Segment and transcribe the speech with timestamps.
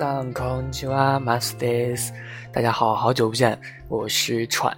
[0.00, 2.10] 桑空气哇马斯蒂斯，
[2.50, 4.74] 大家好好久不见，我是喘。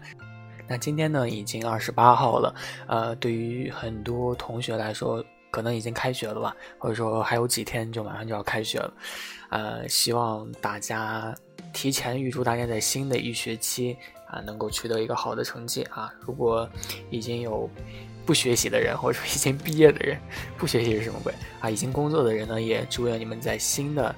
[0.67, 2.53] 那今天呢，已经二十八号了，
[2.89, 8.93] 呃，对于很多同学来说，可能已经开学了吧，或者说还有几天就马上就要开学了，
[9.51, 11.33] 呃，希望大家
[11.73, 13.97] 提前预祝大家在新的一学期
[14.27, 16.13] 啊，能够取得一个好的成绩啊。
[16.19, 16.69] 如果
[17.11, 17.71] 已经有
[18.27, 20.19] 不学习的人，或者说已经毕业的人，
[20.59, 21.71] 不学习是什么鬼啊？
[21.71, 24.13] 已经工作的人呢，也祝愿你们在新的。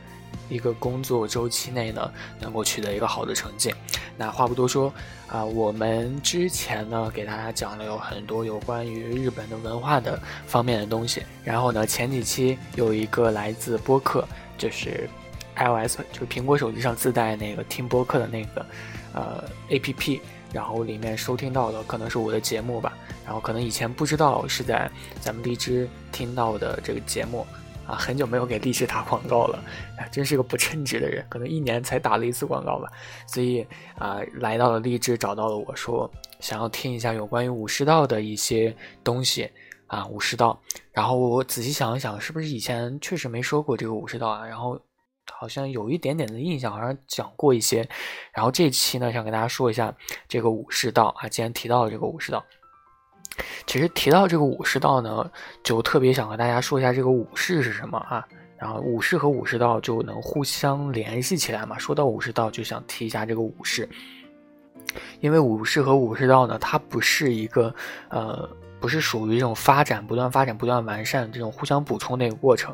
[0.48, 3.74] 一个工作周期内呢，能够取得一个好的成绩。
[4.16, 4.92] 那话不多说
[5.26, 11.22] 啊，我们之前呢给大家讲了有很多有关于日本的文化的方面的东西。
[11.42, 15.08] 然后呢，前几期有一个来自播客，就是
[15.56, 18.66] iOS，就是苹果手机上自带那个听播客的那个
[19.12, 20.20] 呃 APP，
[20.52, 22.92] 然后里面收听到的可能是我的节目吧。
[23.24, 27.44] 然后可能以前不知道是在咱们荔枝听到的这个节目。
[27.86, 29.58] 啊，很久没有给荔枝打广告了，
[29.98, 32.90] 啊，真是个不称职的人，可能一年才打了一次广告吧。
[33.26, 33.66] 所以
[33.98, 36.10] 啊，来到了荔枝，找到了我说
[36.40, 39.50] 想要听一下有关于武士道的一些东西
[39.86, 40.58] 啊，武士道。
[40.92, 44.46] 然后我仔细想了想，是不是以前确实没说过这个武士道啊？
[44.46, 44.80] 然后
[45.32, 47.86] 好像有一点点的印象，好像讲过一些。
[48.32, 49.94] 然后这期呢，想跟大家说一下
[50.26, 52.44] 这个武士道啊，既然提到了这个武士道。
[53.66, 55.30] 其实提到这个武士道呢，
[55.62, 58.24] 就特别想和大家说一下这个武士是什么啊。
[58.56, 61.76] 然后武士和武士道就能互相联系起来嘛。
[61.76, 63.86] 说到武士道，就想提一下这个武士，
[65.20, 67.74] 因为武士和武士道呢，它不是一个
[68.08, 68.48] 呃，
[68.80, 72.72] 不是属于这种发展、不断发展、不断完善这种互相补充的一个过程。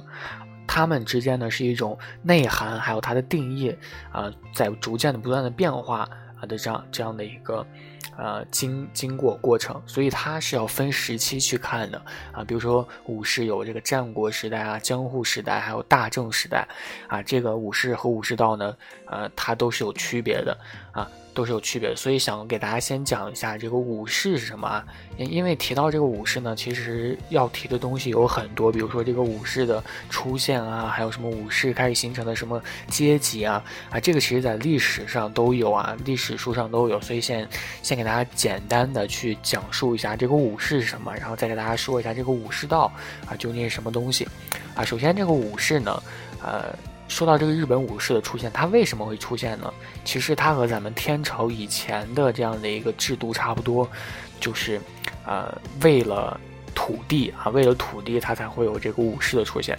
[0.65, 3.75] 它们之间呢，是一种内涵，还有它的定义
[4.13, 6.09] 啊，在逐渐的不断的变化
[6.41, 7.67] 啊的这样这样的一个。
[8.17, 12.01] 呃，经经过过程，所以它是要分时期去看的
[12.33, 12.45] 啊。
[12.45, 16.67] 比如说武士有这个战国时代啊、江户时代，还有大正时代
[17.09, 17.23] 啊。
[17.23, 20.57] 这个武士和武士道呢，呃，它都是有区别的
[20.93, 21.09] 啊。
[21.33, 24.85] 都是有区别的，所以想给大家先讲一下这个武士是什么啊？
[25.17, 37.49] 因因为提到这个武士呢，其实要提的东西有很多，比如说这个武士的出现啊，还有什么武士开始形成的什么阶级啊啊，这个其实在历史上都有啊，历史书上都有，所以先
[37.91, 42.93] 先给大家简单的去讲述一下这个武士是什么，然后再给大家说一下这个武士道
[43.27, 44.29] 啊究竟是什么东西
[44.77, 44.85] 啊。
[44.85, 46.01] 首先这个武士呢，
[46.41, 46.73] 呃。
[47.09, 49.75] 说到这个日本武士的出现，它为什么会出现呢？
[50.05, 53.91] 其实它和咱们天朝以前的这样的一个制度差不多，
[54.39, 54.81] 就是，
[55.27, 55.53] 呃，
[55.83, 56.39] 为了
[56.73, 59.77] 土地啊，为了土地，它才会有这个武士的出现。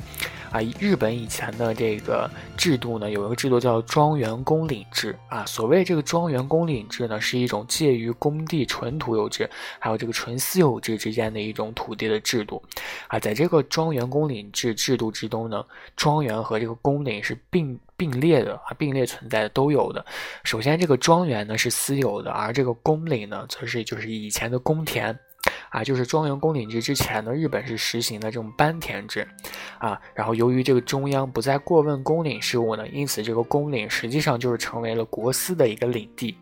[0.52, 5.46] 啊，日本以前的这个制度呢，有一个制度叫庄园公领制啊。
[5.46, 12.62] 所谓这个庄园公领制呢，是一种介于工地纯土有制，还有这个纯私有制之间的一种土地的制度。
[13.08, 20.06] 啊，在这个庄园公领制制度之中呢，庄园和这个公领是并并列的啊，并列存在的都有的。
[20.44, 25.18] 首先，这个庄园呢是私有的，而这个公领呢，则是就是以前的公田。
[25.72, 29.28] 啊，就是庄园公领制之前呢，日本是实行的这种班田制，
[29.80, 36.38] 啊，然后由于这个中央不再过问公领事务呢，因此这个公领实际上就是成为了国司的一个领地，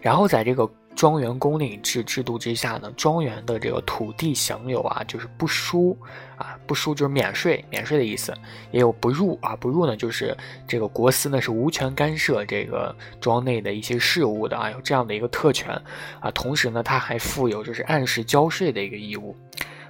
[0.00, 0.66] 然后在这个。
[0.96, 5.96] 庄园公领制制度之下呢，庄园的这个土地享有啊，就是不输
[6.36, 8.32] 啊，不输就是免税，免税的意思，
[8.72, 10.34] 也有不入啊，不入呢就是
[10.66, 15.70] 这个国司呢是无权干涉这个庄内的一些事务的啊，有这样的一个特权
[16.18, 19.36] 啊，同时呢，他还负有就是按时交税的一个义务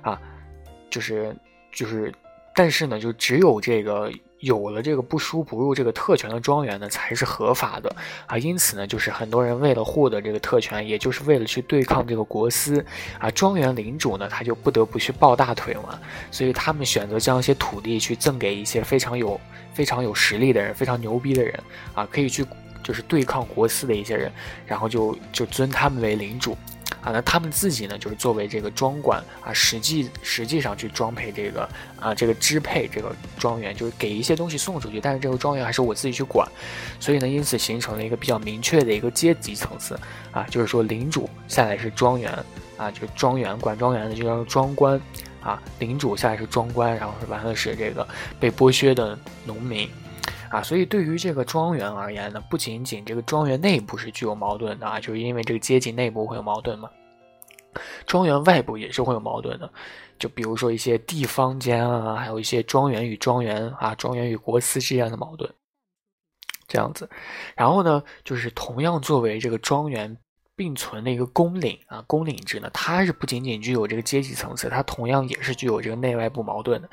[0.02, 0.20] 啊，
[0.90, 1.34] 就是
[1.72, 2.12] 就是，
[2.52, 4.10] 但是呢，就只有这个。
[4.40, 7.94] 有了这个不输不入这个特权的庄园呢，才是合法的
[8.26, 8.36] 啊。
[8.36, 12.84] 因此呢，就是很多人为了获得这个特权，也就是为了去对抗这个国司
[13.18, 15.98] 啊，庄园领主呢，他就不得不去抱大腿嘛。
[16.30, 19.40] 所以他们选择将一些土地去赠给一些非常有
[19.72, 21.58] 非常有实力的人，非常牛逼的人
[21.94, 22.44] 啊，可以去
[22.82, 24.30] 就是对抗国司的一些人，
[24.66, 26.56] 然后就就尊他们为领主。
[27.06, 31.68] 啊，那他们自己呢，就是作为这个庄管啊，实际实际上去装配这个
[32.00, 36.48] 啊，这个支配这个庄园，就是给一些东西送出去，但是这个庄园还是我自己去管，
[36.98, 39.96] 所以呢，因此形成了一个比较明确的一个阶级层次
[40.32, 42.32] 啊，就是说领主下来是庄园
[42.76, 45.00] 啊，就是庄园管庄园的就叫庄官
[45.40, 48.04] 啊，领主下来是庄官，然后是完了是这个
[48.40, 49.88] 被剥削的农民。
[50.56, 56.88] 啊，所以对于这个庄园而言呢，不仅仅这个庄园内部是具有矛盾的啊，就是因为这个阶级内部会有矛盾嘛，
[58.06, 59.70] 庄园外部也是会有矛盾的，
[60.18, 65.52] 就比如说一些地方间啊，还有一些庄园与庄园啊，庄园与国司之间的矛盾，
[66.66, 67.06] 这样子。
[67.54, 70.16] 然后呢，就是同样作为这个庄园
[70.56, 76.88] 并存的一个公领啊，公领制呢，它是不仅仅具有这个阶级层次，它同样也是具有这个内外部矛盾的。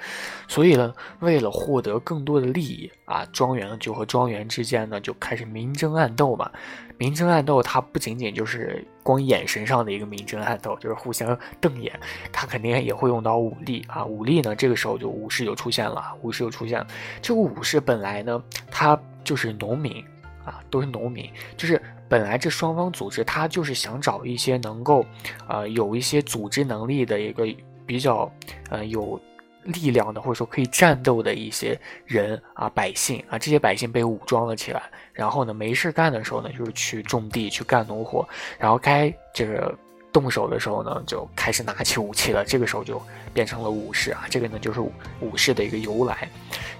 [0.49, 6.51] 所以呢，为了获得更多的利益啊，庄园就和庄园之间呢就开始明争暗斗嘛。
[6.97, 11.97] 明争暗斗，它不仅仅就是光眼神上的一个明争暗斗，就是互相瞪眼，
[12.33, 14.03] 它肯定也会用到武力啊。
[14.03, 16.87] 武力呢，这个时候就武士就出现了，武士就出现了。
[17.21, 20.03] 这个武士本来呢，他就是农民
[20.45, 21.81] 啊，都是农民，就是。
[22.13, 25.03] 本来这双方组织，他就是想找一些能够，
[25.49, 27.43] 呃，有一些组织能力的一个
[27.87, 28.31] 比较，
[28.69, 29.19] 呃，有
[29.63, 31.75] 力量的，或者说可以战斗的一些
[32.05, 38.23] 人啊，百姓啊，这些百姓被武装了起来，然后呢，没事干的时候呢，就是去种地，去干农活，
[38.59, 39.75] 然后该这个。
[40.13, 42.45] 动手的时候呢，就开始拿起武器了。
[42.45, 43.01] 这个时候就
[43.33, 46.29] 变成了武士啊，这个呢就是武士的一个由来。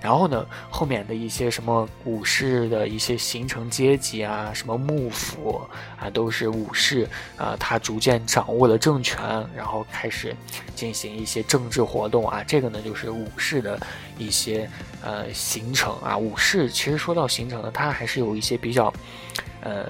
[0.03, 5.61] 然后呢，后面的一些什么武士的一些形成阶级啊，什么幕府
[5.97, 7.07] 啊，都是武士
[7.37, 9.17] 啊，他逐渐掌握了政权，
[9.55, 10.35] 然后开始
[10.75, 12.43] 进行一些政治活动啊。
[12.45, 13.79] 这个呢就是武士的
[14.17, 14.69] 一些
[15.01, 16.17] 呃形成啊。
[16.17, 18.93] 武士其实说到形成呢，它还是有一些比较
[19.61, 19.85] 呃。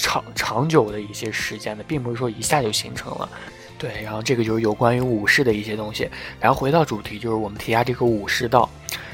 [0.00, 3.28] 长长久的一些时间的，并不是说一下就形成了，
[3.76, 4.00] 对。
[4.00, 6.08] 然后这个就是有关于武士的一些东西。
[6.38, 8.70] 然后回到主题，就是我们提下这个武士道，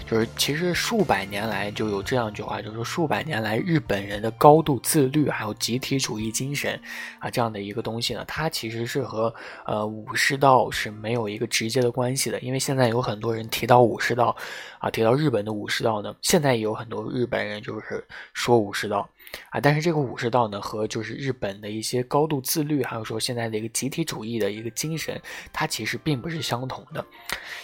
[0.06, 6.79] 就是其实数百年来就有这样一句话，就是说数百年来日本人的高度自律还有集体主义精神
[7.19, 9.35] 啊这样的一个东西呢，它其实是和
[9.65, 12.39] 呃武士道是没有一个直接的关系的。
[12.41, 14.37] 因为现在有很多人提到武士道
[14.79, 19.09] 啊，提到日本的武士道呢，现在也有很多日本人就是说武士道。
[19.51, 25.21] 啊，但是这个武士道呢，和就是日本的一些高度自律，还有说现在的一个集体主义的一个精神，
[25.53, 27.05] 它其实并不是相同的。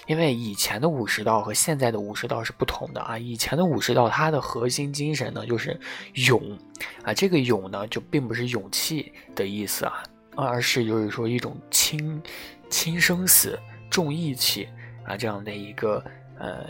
[0.07, 3.19] 因为以前的武士道和现在的武士道是不同的啊。
[3.19, 5.79] 以前的武士道，它的核心精神呢就是
[6.15, 6.59] 勇
[7.05, 10.03] 啊，这个勇呢就并不是勇气的意思啊，
[10.37, 12.23] 而是就是说一种轻
[12.69, 13.59] 轻生死
[13.91, 14.69] 重义气
[15.05, 16.03] 啊这样的一个
[16.39, 16.67] 呃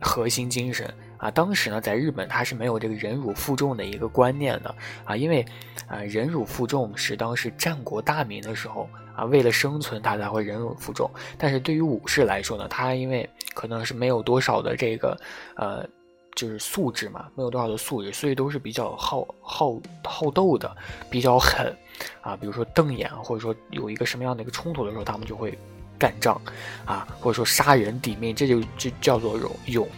[0.00, 0.92] 核心精神。
[1.22, 4.74] 啊，当时呢，在日本他是没有这个忍辱负重的一个观念的
[5.04, 5.46] 啊，因为
[5.86, 11.08] 啊，忍辱负重是当时战国大名的时候啊，为了生存他才会忍辱负重。
[11.38, 15.16] 但是对于武士来说呢，他因为可能是没有多少的这个
[15.54, 15.86] 呃，
[16.34, 20.76] 就是素质嘛，没有多少的素质，所以都是比较好好好斗的，
[21.08, 21.72] 比较狠
[22.20, 22.36] 啊。
[22.36, 25.56] 比如说瞪眼，或者说有一个什么样的一个冲突的时候，他们就会
[25.96, 26.40] 干仗
[26.84, 29.88] 啊，或者说杀人抵命，这就就叫做勇勇。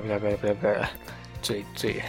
[0.00, 0.76] 不对不对不对不对，
[1.42, 2.02] 嘴嘴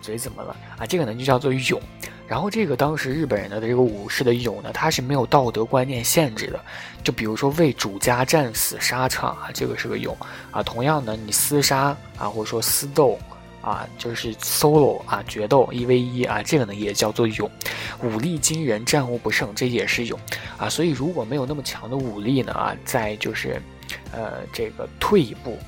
[0.00, 0.86] 嘴怎么了啊？
[0.86, 1.80] 这个呢就叫做勇。
[2.26, 6.60] 然后这个当时日本人的这个武士的勇呢，他是没有道德观念限制的。
[7.02, 10.14] 就比如说为主家战死沙场啊，这个是个勇
[10.50, 10.62] 啊。
[10.62, 13.18] 同样呢，你厮杀啊，或者说厮斗
[13.62, 17.50] 啊，就是 solo 啊，决斗一 v 一啊，这个呢也叫做勇。
[18.02, 20.20] 武力惊人，战无不胜，这也是勇
[20.58, 20.68] 啊。
[20.68, 23.58] 所以如果没有那么强的武力呢啊，在就是
[24.12, 25.58] 呃这个退一步。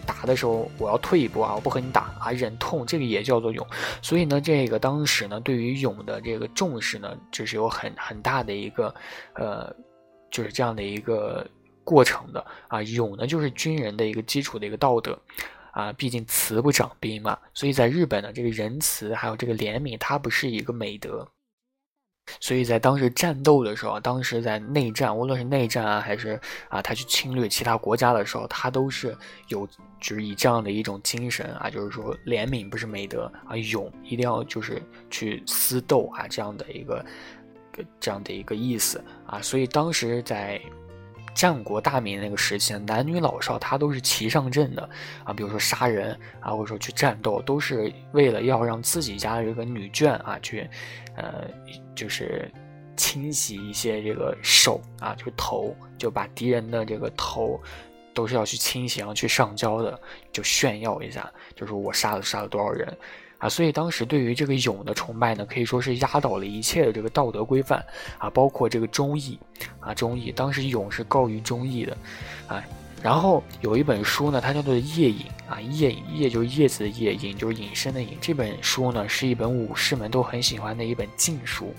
[0.00, 3.66] 打的时候，我要退一步啊，我不和你打啊，忍痛，这个也叫做勇。
[4.02, 8.94] 所以呢，这个当时呢，对于勇的这个重视呢，就是有很很大的一个，
[9.34, 9.74] 呃，
[10.30, 11.46] 就是这样的一个
[11.84, 12.82] 过程的啊。
[12.82, 15.18] 勇呢，就是军人的一个基础的一个道德
[15.72, 17.38] 啊，毕竟慈不长兵嘛。
[17.54, 21.26] 所以在日本呢，这个仁慈还有这个怜悯，它不是一个美德。
[22.40, 29.16] 所以在当时战斗的时候，当时在内战，无论是内战啊，还是啊，他去侵略其他国家的时候，他都是
[29.48, 29.66] 有，
[30.00, 37.04] 就是以这样的一种精神啊，就是说怜悯不是美德啊，勇一定要就是去私斗啊，这样的一个，
[38.00, 39.40] 这样的一个意思啊。
[39.40, 40.60] 所以当时在。
[41.36, 44.88] 战国大明那个时期，男女老少他都是齐上阵的
[45.22, 50.66] 啊，比如说杀人啊，或者说去战斗，都是为了要让自己家这个女眷啊去，
[51.14, 51.44] 呃，
[51.94, 52.50] 就是
[52.96, 57.60] 清洗一些这个手啊，就是头，就把敌人的这个头
[58.14, 60.00] 都是要去清洗，然后去上交的，
[60.32, 62.96] 就炫耀一下，就是我杀了杀了多少人。
[63.38, 67.84] 啊，所以当时对于这个勇的崇拜呢，可以说是压倒了一切的这个道德规范
[68.18, 69.38] 啊，包括这个忠义
[69.80, 71.96] 啊，忠义，当时勇是高于忠义的，
[72.48, 72.62] 啊。
[73.02, 78.16] 然后有一本书呢，它叫做《夜隐》啊，《夜隐》夜就是叶子的夜，隐就是隐身的隐。
[78.20, 81.72] 这本书呢，是一本武士们都很喜欢的一本禁书，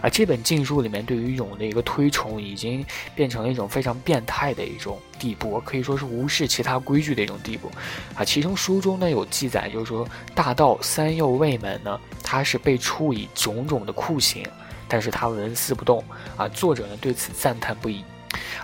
[0.00, 7.70] 啊，这本禁书里面对于勇的一个推崇，已经变成了一种非常变态的一种地步，可以说是无视其他规矩的一种地步，
[8.16, 14.44] 啊，其中书中呢有记载，就是说大道三右卫门呢，他是被处以种种的酷刑，
[14.88, 16.02] 但是他纹丝不动，
[16.36, 18.02] 啊，作者呢对此赞叹不已。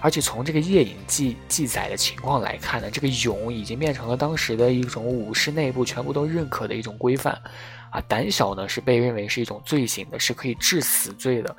[0.00, 7.34] 而且从这个夜影记记载的情况来看呢，这个勇已经变成了当时的一种武士内部全部都认可的一种规范，
[7.90, 11.54] 啊，胆小呢是被认为是一种罪行的，是可以治死罪的，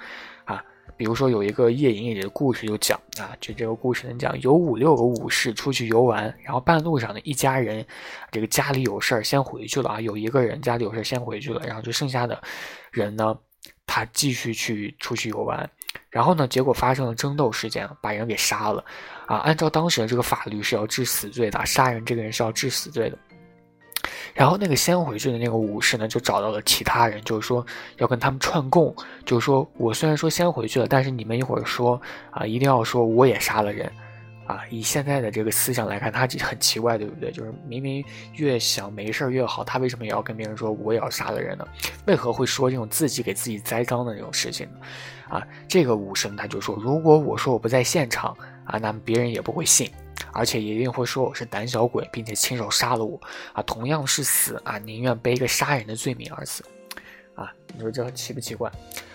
[0.45, 0.63] 啊，
[0.97, 7.85] 比如说有一个夜影里的故事就讲啊，就这个故事能讲有五六个武士出去游玩，然后半路上呢一家人，
[8.31, 12.41] 这个家里有事儿先回去了啊，有一个人家里有事儿先回去了，然后就剩下的
[12.91, 13.37] 人呢，
[13.85, 15.69] 他继续去出去游玩，
[16.11, 18.83] 然后呢结果发生了争斗事件，把人给杀了，
[19.25, 23.17] 啊，按照当时的这个法律是要治死罪的，杀人这个人是要治死罪的。
[24.33, 27.65] 然后那个先回去的那个武士呢，就找到了其他人，就是说
[27.97, 32.01] 要跟他们串供，就是说我虽然说先回去了，但是你们一会儿说
[32.31, 33.91] 啊，一定要说我也杀了人，
[34.47, 37.29] 啊，以现在的这个思想来看，他很奇怪，对不对？
[37.31, 38.03] 就是明明
[38.35, 41.67] 越想没事越好，他为什么也要跟别人说我也要杀了人呢？
[42.07, 44.67] 为何会说这种自己给自己栽赃的这种事情？
[45.31, 49.89] 啊，这个武士他就说，如果我说我不在现场啊，那么别人也不会信。
[50.33, 53.19] 而且一定会说我是胆小鬼，并且亲手杀了我
[53.51, 53.61] 啊！
[53.63, 56.63] 同样是死啊，宁愿背一个杀人的罪名而死，
[57.35, 57.51] 啊！
[57.73, 58.71] 你说这奇不奇怪？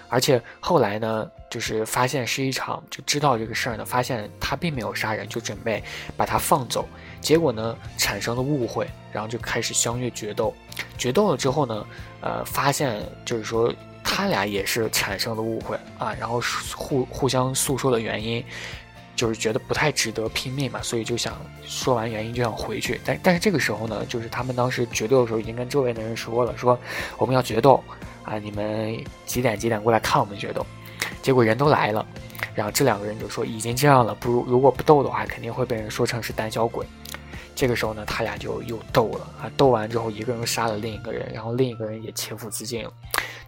[0.08, 5.82] 而且后来呢，就是发现是一场，就知道这个事儿呢，发现他并没有杀人，就准备
[6.18, 6.87] 把他放走。
[7.20, 10.52] 结果呢，产生了误会，然后就开始相约决斗。
[10.99, 11.87] 决斗了之后呢，
[12.20, 13.73] 呃，发现就是说
[14.06, 16.40] 他俩也是产生了误会啊，然后
[16.75, 18.42] 互互相诉说的原因。
[19.16, 23.00] 就是觉得不太值得拼命嘛，所以就想说完原因就想回去。
[23.02, 26.78] 但但是这个时候呢，就是他们当时决斗的时候已经跟周围的人说了，说
[27.16, 27.82] 我们要决斗
[28.25, 28.94] 啊，你们
[29.25, 30.66] 几点几点过来看我们决斗。
[31.22, 32.06] 结果人都来了，
[32.54, 36.84] 然后这两个人就说已经这样了，不如如果不斗的话，肯定会被人说成是胆小鬼。
[37.54, 42.92] 这个时候呢，他俩就又斗了啊，斗完之后一个人杀了另一个人，然后另一个人也切腹自尽了。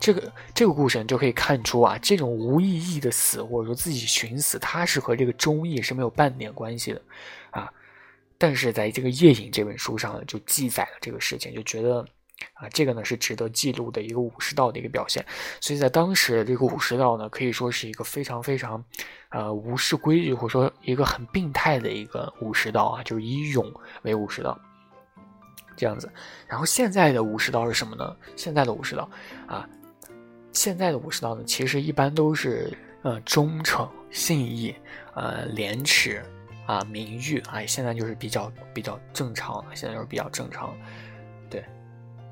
[0.00, 7.02] 这个这个故事就可以看出啊，这种无意义的死，或者说自己寻死，它是和这个忠义是没有半点关系的，
[7.50, 7.72] 啊，
[8.38, 12.06] 但是在这个《夜隐》这本书上呢，就记载了这个事情，就觉得
[12.54, 15.24] 啊，这个呢是值得记录的一个武士道的一个表现。
[15.60, 18.82] 所以在当时这个武士道呢，可以说是一个非常非常，
[19.30, 23.68] 呃，无视规矩或者说一个很病态的一个武士道啊，就是以勇
[24.02, 24.58] 为武士道。
[25.76, 26.10] 这样子。
[26.46, 28.16] 然后现在的武士道是什么呢？
[28.36, 29.10] 现在的武士道
[29.46, 29.68] 啊。
[30.52, 34.74] 现在的武士道呢，其实一般都是呃忠诚、信义、
[35.14, 36.22] 呃廉耻
[36.66, 39.74] 啊、名誉哎，现在就是比较比较正常了。
[39.74, 40.76] 现在就是比较正常，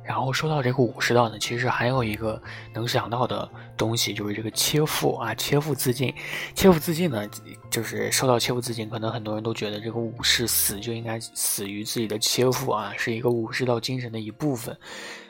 [0.07, 2.41] 然后说到这个武士道呢，其实还有一个
[2.73, 6.15] 能想到的东西，就是这个切腹啊，切腹自尽。
[6.55, 7.29] 切腹自尽呢，
[7.69, 14.79] 就是说到切腹自尽，可能很多人都觉得这个武士死就应该死于自己的切腹啊，是一个武士道精神的一部分。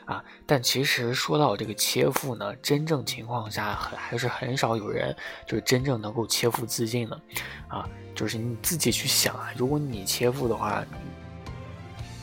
[0.05, 5.13] 啊，但其实说到这个切腹呢，真正情况下很还是很少有人
[5.45, 7.21] 就是真正能够切腹自尽的，
[7.67, 10.85] 啊，就是你自己去想啊，如果你切腹的话。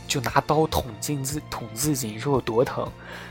[0.06, 2.84] 就拿刀捅进自捅自己，你说有多疼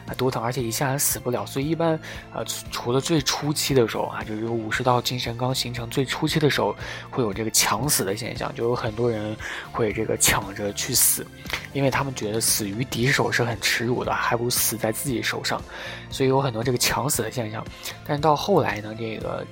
[0.05, 0.13] 啊？
[0.15, 1.45] 多疼，而且一下子死不了。
[1.45, 1.99] 所以一般，
[2.33, 6.75] 呃，除了最初期的时候啊，就是武士道精神刚形成最初期的时候，
[7.09, 9.35] 会有这个抢死的现象，就有很多人
[9.71, 11.25] 会这个抢着去死，
[11.73, 15.61] 因为他们觉得死于敌手是很耻辱的，还不如死在自己手上。
[16.09, 17.63] 所以有很多这个抢死的现象。
[18.05, 19.45] 但是到后来呢，这个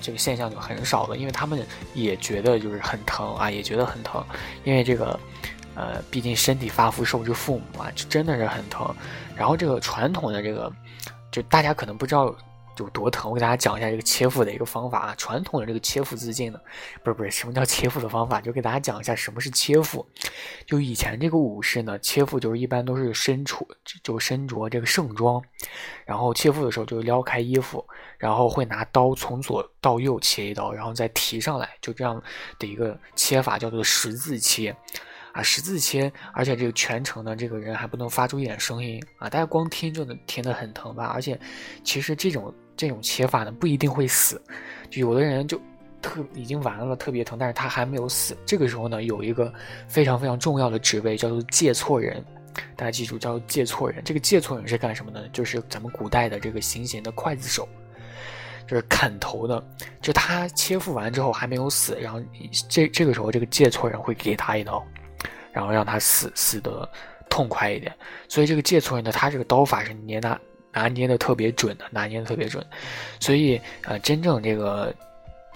[0.00, 1.64] 这个现象就很少了，因为他们
[1.94, 4.24] 也觉得就是很疼啊，也觉得很疼，
[4.64, 5.18] 因为这个。
[5.74, 8.94] 呃，毕竟身体发肤受之父母嘛，就真的是很疼。
[9.36, 10.72] 然后这个传统的这个，
[11.30, 12.34] 就大家可能不知道
[12.78, 15.14] 有多疼，我给大家讲一下这个切腹的一个方法啊。
[15.16, 16.60] 传统的这个切腹自尽呢，
[17.02, 18.40] 不是不是，什么叫切腹的方法？
[18.40, 20.04] 就给大家讲一下什么是切腹。
[20.66, 23.66] 就以前这个武士呢，切腹就是一般都是身处
[24.02, 25.42] 就身着这个盛装，
[26.04, 27.84] 然后切腹的时候就撩开衣服，
[28.18, 32.20] 然后会拿刀从左到右切一刀，然后再提上来，就这样
[32.58, 34.74] 的一个切法叫做十字切。
[35.34, 41.06] 啊，十字切，而且这个全程呢，这个人还不能发出一点声音啊，大家光听就能听得很疼吧？
[41.06, 41.36] 而且，
[41.82, 44.40] 其实这种这种切法呢，不一定会死，
[44.88, 45.60] 就有的人就
[46.00, 48.36] 特已经完了，特别疼，但是他还没有死。
[48.46, 49.52] 这个时候呢，有一个
[49.88, 52.24] 非常非常重要的职位叫做借错人，
[52.76, 54.00] 大家记住，叫做借错人。
[54.04, 55.20] 这个借错人是干什么呢？
[55.32, 57.68] 就是咱们古代的这个行刑的刽子手，
[58.68, 59.60] 就是砍头的。
[60.00, 62.22] 就他切腹完之后还没有死，然后
[62.68, 64.80] 这这个时候这个借错人会给他一刀。
[65.54, 66.86] 然后让他死死得
[67.30, 67.94] 痛快一点，
[68.28, 70.38] 所以这个借错人呢，他这个刀法是捏拿
[70.72, 72.64] 拿捏的特别准的，拿捏的特别准，
[73.20, 74.92] 所以呃，真正这个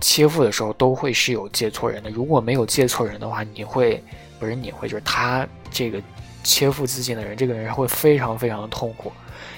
[0.01, 2.11] 切腹的时候都会是有借错人的。
[2.11, 4.01] 如果没有借错人的话，你会
[4.39, 6.01] 不是你会就是他这个
[6.45, 9.13] 切腹自尽的人，这个人会非常非常的痛苦，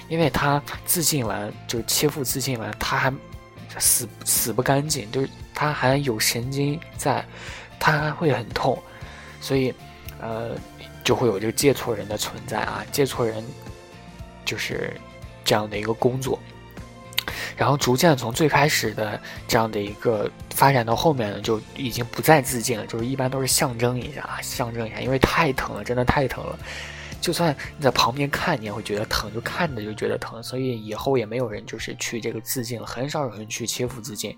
[0.08, 3.12] 因为他自尽完就是切腹自尽完，他还
[3.78, 7.22] 死死不干净，就是他还有神经在，
[7.78, 8.78] 他还会很痛，
[9.40, 9.72] 所以。
[10.20, 10.50] 呃，
[11.02, 12.84] 就会有这个借错人的存在啊！
[12.92, 13.44] 借错人
[14.44, 14.92] 就是
[15.44, 16.38] 这样的一个工作。
[17.56, 26.58] 然后逐渐从最开始的这样的一个发展到后面呢，就已经不再自尽了，就是一般都是象征一下啊，象征一下，因为太疼了，真的太疼了。
[27.20, 30.42] 就算你在旁边看，你也会觉得疼，就看着就觉得疼。
[30.42, 34.36] 所以以后也没有人就是去这个自尽了，很少有人去切腹自尽，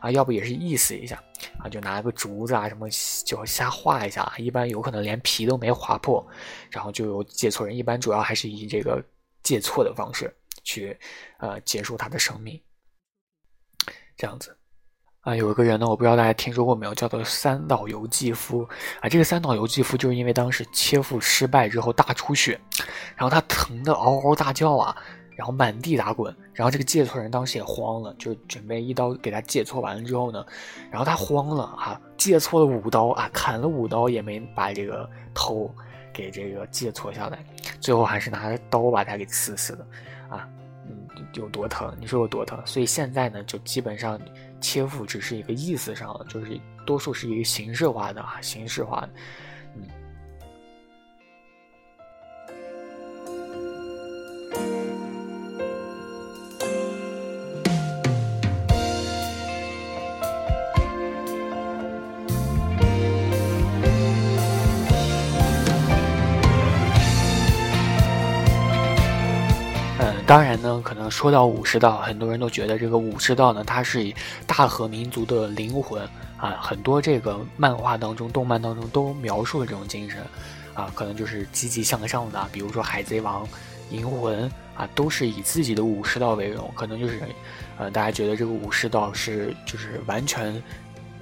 [0.00, 1.22] 啊，要不也是意思一下
[1.58, 2.88] 啊，就拿个竹子啊什么
[3.24, 6.26] 就瞎划一下，一般有可能连皮都没划破，
[6.70, 9.02] 然后就有借错人，一般主要还是以这个
[9.42, 10.34] 借错的方式。
[10.64, 10.94] 去，
[11.38, 12.60] 呃，结束他的生命，
[14.18, 14.54] 这样子，
[15.28, 18.66] 啊，有一个人呢，我不知道大家听说过没有，叫做三岛由纪夫
[19.02, 19.10] 啊。
[19.10, 22.58] 这个三岛由纪夫就是因为当时切腹失败之后大出血，
[23.14, 24.96] 然后他疼得嗷嗷大叫啊，
[25.36, 30.42] 然后满地打滚，然后这个借错人当时也慌了，就准备一刀给他借错完了之后呢，
[30.90, 35.70] 然后他慌了啊，借错了五刀啊，砍了五刀也没把这个头
[36.10, 37.44] 给这个借错下来，
[37.80, 39.86] 最后还是拿着刀把他给刺死的
[40.30, 40.48] 啊。
[41.34, 41.94] 有多疼？
[42.00, 42.60] 你说有多疼？
[42.64, 44.20] 所以现在呢，就基本上
[44.60, 49.10] 切腹只是一个意思上了，就是多数是一个形式化的啊，形式化的，
[70.28, 74.14] 当然呢，可能说到武士道，很多人都觉得这个武士道呢，它是以
[74.46, 76.06] 大和民族的灵魂
[76.36, 76.50] 啊。
[76.60, 80.20] 很多这个漫画当中、动漫当中都描述了这种精神
[80.74, 82.46] 啊，可能就是积极向上的。
[82.52, 83.42] 比如说《海贼王》
[83.90, 87.22] 《银魂》啊，都是以自己的武士道为荣，可能就是，
[87.78, 90.62] 呃，大家觉得这个武士道是就是完全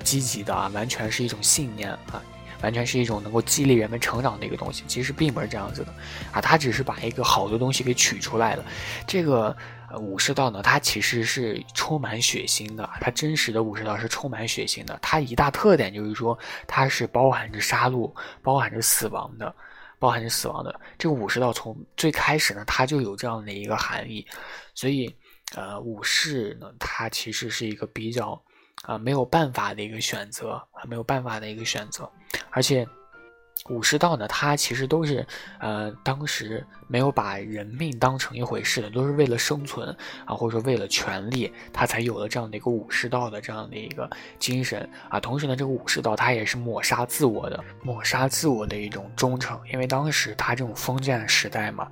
[0.03, 2.21] 积极的啊，完全是一种信念啊。
[2.67, 5.95] 完全是一种能够激励人们成长的一个东西，其实并不是这样子的，
[6.33, 8.65] 啊，他只是把一个好的东西给取出来了。
[9.07, 9.57] 这个
[10.01, 14.99] 武士道呢，它其实是充满血腥的，它真实的武士道是充满血腥的。
[15.01, 19.55] 它一大特点就是说，它是包含着杀戮、包含着死亡的，
[20.01, 20.81] 包含着死亡的。
[20.99, 24.27] 这个武士道从最开始呢，它就有这样的一个含义，
[24.75, 25.15] 所以
[25.55, 28.43] 呃，武士呢，它其实是一个比较。
[28.85, 32.09] 啊，没有办法的一个选择啊，没有办法的一个选择，
[32.51, 32.87] 而且
[33.69, 35.27] 武士道呢，它其实都是
[35.59, 39.89] 呃，当时没有把人命当成一回事的，都是为了生存
[40.25, 44.09] 啊，或者说为了权力，他才有了这样的一个武士道的这样的一个
[44.39, 45.19] 精神啊。
[45.19, 51.91] 同时呢，这个武士道它也是抹杀自我的，抹杀自我的一种忠诚，因为当时他这种封建时代嘛，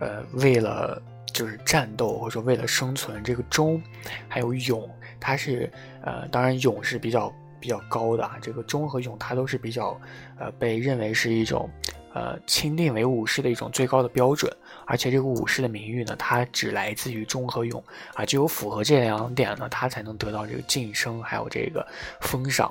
[0.00, 1.00] 呃，为了
[1.32, 3.80] 就是战斗或者说为了生存，这个忠
[4.28, 4.90] 还有勇。
[5.22, 5.70] 它是，
[6.02, 8.36] 呃，当然勇是比较比较高的啊。
[8.42, 9.98] 这个忠和勇，它都是比较，
[10.38, 11.70] 呃，被认为是一种，
[12.12, 14.52] 呃，钦定为武士的一种最高的标准。
[14.84, 17.82] 而且这个武士的名誉呢，它只来自于忠和勇
[18.14, 21.86] 啊，只有符合这两点呢，他才能得到这个晋升，还有这个
[22.20, 22.70] 封赏，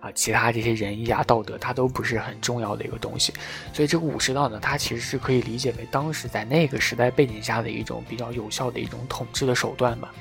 [0.00, 3.32] 啊，其他这些仁义啊、道德，它都不是很重要的一个东西。
[3.72, 10.14] 所以这个武士道呢，它其实是可以理解为当时在那个时代背景下的一种比较有效的一种统治的手段吧，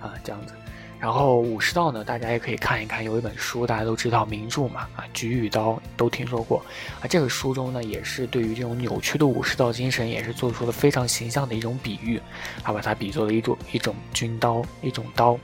[0.00, 0.54] 啊，这样子。
[1.00, 6.62] 然后武士道呢，大家也可以看一看，有一本书大家都知道名著嘛，啊，《菊与刀》都听说过，
[7.00, 12.20] 啊，这个书中呢也是对于这种扭曲的武士道精神也是做出了非常形象的一种比喻，
[12.62, 15.38] 啊，把它比作了一种一种军刀，一种刀，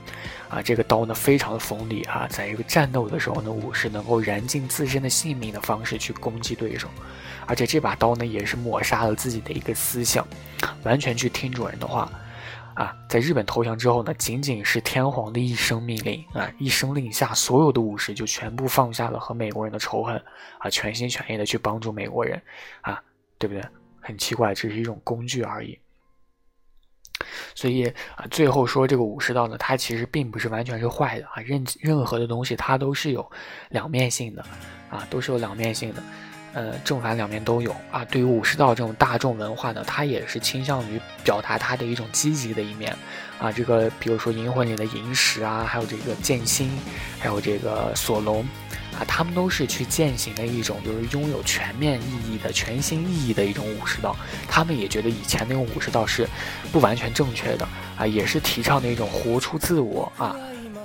[0.47, 6.87] 啊，这个刀呢非常的锋利啊，在一个战斗的时候呢，武士能够燃尽自身的性命的方式去攻击对手，
[7.47, 10.23] 而且这把刀呢也是抹杀了自己的一个思想，
[10.83, 12.07] 完全去听主人的话。
[12.77, 20.15] 啊，在日本投降之后呢，仅仅是天皇的一声命令啊，一声令下，所有的武士就全部放下了和美国人的仇恨，
[20.59, 22.39] 啊，全心全意的去帮助美国人，
[22.81, 23.01] 啊，
[23.39, 23.65] 对不对？
[23.99, 25.77] 很奇怪，只是一种工具而已。
[27.55, 33.27] 所以啊，最后说这个武士道呢，它其实并不是完全是坏的啊，任任何的东西它都是有
[33.69, 34.45] 两面性的，
[34.91, 36.03] 啊，都是有两面性的。
[36.57, 38.03] 呃，正反两面都有啊。
[38.05, 42.97] 对于武士道这种大众文化呢，它也是倾向于表达它的一种积极的一面
[43.37, 43.51] 啊。
[43.51, 46.71] 这个比如说《银魂》里的银石啊，还有这个剑心，
[47.19, 48.43] 还有这个索隆
[48.97, 54.15] 啊，他们都是去践行的一种就是拥有全面意义的全新意义的一种武士道。
[54.49, 56.27] 他们也觉得以前那种武士道是
[56.71, 57.67] 不完全正确的
[57.99, 60.35] 啊，也是提倡的一种活出自我啊，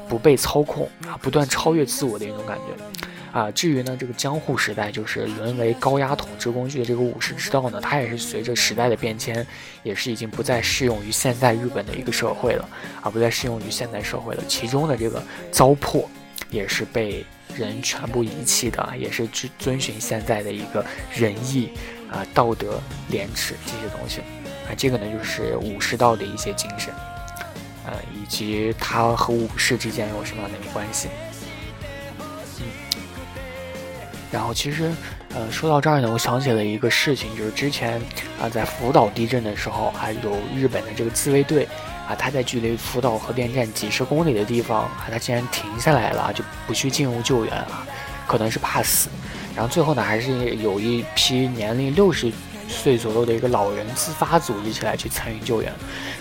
[0.07, 3.09] 不被操控啊，不断超越自我的一种感觉。
[3.33, 9.47] 啊，至于呢，这个江户时代就是沦为高压统治工具的这个武士之道呢，它也是随着时代的变迁，
[9.83, 12.69] 也是已经不再适用于现在日本的一个社会了，
[13.01, 14.45] 啊，不再适用于现代社会了。
[14.47, 16.05] 其中的这个糟粕，
[16.51, 17.25] 也是被
[17.57, 21.71] 人全部遗弃的，也是遵遵循现在的一个仁义
[22.11, 24.21] 啊、道德、廉耻这些东西。
[24.69, 26.93] 啊，这个呢就是武士道的一些精神，
[27.87, 31.09] 呃，以及它和武士之间有什么样的一个关系。
[34.33, 34.91] 然后其实，
[35.35, 38.01] 呃，说到这儿呢，我想起了一个事情，就是之前
[38.41, 41.69] 啊，在福岛地震的时候，还有日本的这个自卫队
[42.09, 47.87] 啊，他在距离福岛核电站几十公里的地方啊，他竟然停下来了，就不去进入救援啊，
[48.27, 49.11] 可能是怕死。
[49.55, 52.33] 然后最后呢，还是有一批年龄六十
[52.67, 55.71] 岁左右的一个老人自发组织起来去参与救援。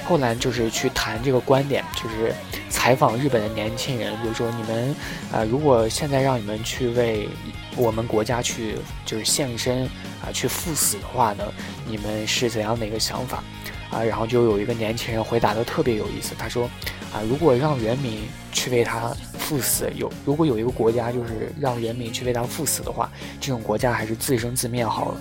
[0.03, 2.35] 后来就是去谈这个观点，就是
[2.69, 4.93] 采访日本的年轻人，比如说你们
[5.31, 7.29] 啊，如果现在让你们去为
[7.75, 9.85] 我们国家去就是献身
[10.23, 11.43] 啊，去赴死的话呢，
[11.85, 13.43] 你们是怎样的一个想法
[13.89, 14.03] 啊？
[14.03, 16.69] 然后就有一个年轻人回答的特别有意思，他说
[17.13, 19.13] 啊，如果让人民去为他。
[19.51, 25.17] 赴死有，如果有一个国家就是让人民去为他赴死的话，这种国家还是自生自灭好了。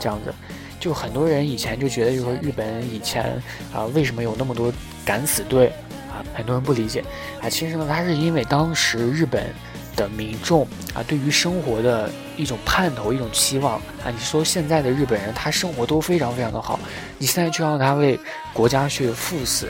[0.00, 0.34] 这样子，
[0.80, 3.40] 就很多人以前就觉得，就说日本以前
[3.72, 4.72] 啊，为什么有那么多
[5.04, 5.68] 敢死队
[6.10, 6.18] 啊？
[6.34, 7.04] 很多人不理解
[7.40, 7.48] 啊。
[7.48, 9.54] 其实呢，他是因为当时日本
[10.00, 14.06] 的民众啊，对于生活的一种盼头、一种期望啊。
[14.06, 16.80] 你说现在的日本人，他生活都非常非常的好，
[17.18, 18.18] 你现在就让他为
[18.54, 19.68] 国家去赴死。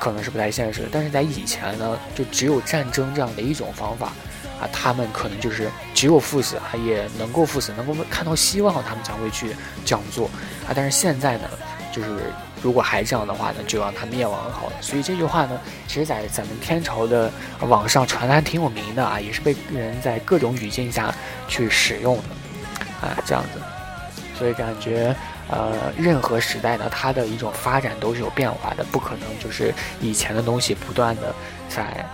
[0.00, 4.06] 可能是不太现实的，但是在以前呢，就只有战争这样的一种方法，
[4.58, 10.24] 啊，他们可能就是只有赴死啊，也能够赴死，能够看到希望，他们才会去这样做，
[10.66, 11.50] 啊，但是现在呢，
[11.92, 12.08] 就是
[12.62, 14.72] 如果还这样的话呢，就让他灭亡好了。
[14.80, 21.14] 所以这句话呢，其实在咱们天朝的网上传的还挺有名的啊，也是被人在各种语境下
[21.48, 23.60] 去使用的，啊，这样子，
[24.38, 25.14] 所以感觉。
[25.52, 31.34] 呃，任何时代呢，它的一种发展都是有变化的，不可能就是以前的东西不断的
[31.68, 32.06] 在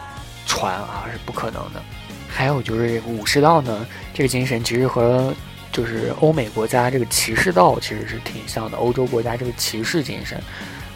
[0.47, 1.83] 传啊，是不可能的。
[2.27, 5.35] 还有就是武士道呢，这个精神其实和
[5.77, 10.41] 就是欧美国家这个骑士道其实是挺像的，欧洲国家这个骑士精神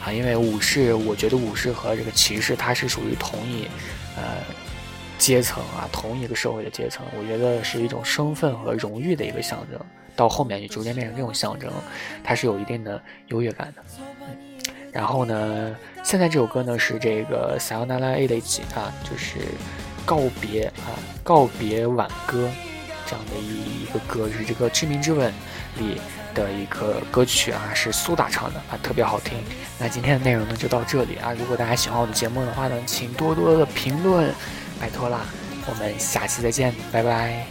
[0.02, 3.68] 啊，因为武士，我觉得武士和这个骑士它是属于同一
[4.16, 4.38] 呃
[5.18, 9.78] 阶层啊，同一个社会的阶层，我觉得是一种身份和荣誉的一个象征。
[10.16, 11.70] 到后面就逐渐变成这种象征，
[12.24, 13.84] 它是有一定的优越感的。
[14.22, 14.36] 嗯，
[14.90, 19.36] 然后呢，现在这首歌呢是这个《Sayonara A 雷吉》啊，就是
[20.06, 22.48] 告别啊，告别挽歌
[23.10, 25.32] 这样的一一个歌，是这个《致命之吻》
[25.80, 26.00] 里
[26.32, 29.36] 的一个歌曲啊，是苏打唱的啊，特别好听。
[29.80, 34.32] 那今天的内容呢就到这里啊，如果大家喜欢我的节目的话呢，请多多的评论，
[34.80, 35.22] 拜托啦。
[35.66, 37.46] 我们下期再见，拜拜。